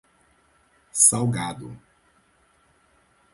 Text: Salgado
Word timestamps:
Salgado 1.03 1.77